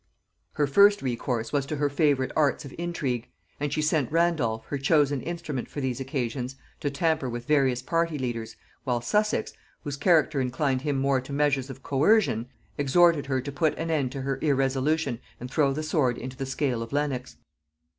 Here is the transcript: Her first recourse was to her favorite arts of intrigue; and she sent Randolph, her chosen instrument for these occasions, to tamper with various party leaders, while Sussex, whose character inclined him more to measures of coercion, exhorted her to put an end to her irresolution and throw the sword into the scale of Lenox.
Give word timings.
Her 0.53 0.65
first 0.65 1.03
recourse 1.03 1.53
was 1.53 1.67
to 1.67 1.75
her 1.75 1.87
favorite 1.87 2.31
arts 2.35 2.65
of 2.65 2.73
intrigue; 2.79 3.29
and 3.59 3.71
she 3.71 3.83
sent 3.83 4.11
Randolph, 4.11 4.65
her 4.69 4.79
chosen 4.79 5.21
instrument 5.21 5.69
for 5.69 5.79
these 5.79 5.99
occasions, 5.99 6.55
to 6.79 6.89
tamper 6.89 7.29
with 7.29 7.45
various 7.45 7.83
party 7.83 8.17
leaders, 8.17 8.55
while 8.83 8.99
Sussex, 9.01 9.53
whose 9.83 9.97
character 9.97 10.41
inclined 10.41 10.81
him 10.81 10.97
more 10.97 11.21
to 11.21 11.31
measures 11.31 11.69
of 11.69 11.83
coercion, 11.83 12.47
exhorted 12.79 13.27
her 13.27 13.41
to 13.41 13.51
put 13.51 13.77
an 13.77 13.91
end 13.91 14.11
to 14.13 14.21
her 14.21 14.39
irresolution 14.41 15.19
and 15.39 15.51
throw 15.51 15.71
the 15.71 15.83
sword 15.83 16.17
into 16.17 16.35
the 16.35 16.47
scale 16.47 16.81
of 16.81 16.91
Lenox. 16.91 17.37